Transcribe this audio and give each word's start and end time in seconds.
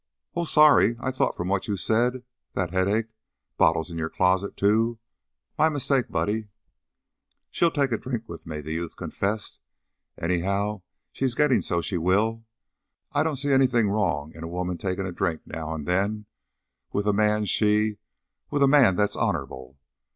"Oh! 0.35 0.45
Sorry! 0.45 0.95
I 0.99 1.11
thought 1.11 1.35
from 1.37 1.47
what 1.47 1.67
you 1.67 1.77
said 1.77 2.23
that 2.53 2.71
headache 2.71 3.11
bottles 3.57 3.91
in 3.91 3.99
your 3.99 4.09
closet, 4.09 4.57
too! 4.57 4.97
My 5.59 5.69
mistake, 5.69 6.09
Buddy." 6.09 6.47
"She'll 7.51 7.69
take 7.69 7.91
a 7.91 7.99
drink, 7.99 8.27
with 8.27 8.47
me," 8.47 8.61
the 8.61 8.71
youth 8.73 8.95
confessed. 8.95 9.59
"Anyhow, 10.19 10.81
she's 11.11 11.35
gettin' 11.35 11.61
so 11.61 11.81
she 11.83 11.99
will. 11.99 12.43
I 13.11 13.21
don't 13.21 13.35
see 13.35 13.51
anything 13.53 13.91
wrong 13.91 14.33
in 14.33 14.43
a 14.43 14.47
woman 14.47 14.79
takin' 14.79 15.05
a 15.05 15.11
drink 15.11 15.41
now 15.45 15.71
an' 15.71 15.83
then 15.85 16.25
with 16.91 17.05
a 17.07 17.13
man 17.13 17.45
she 17.45 17.99
with 18.49 18.63
a 18.63 18.67
man 18.67 18.95
that's 18.95 19.15
honorable." 19.15 19.77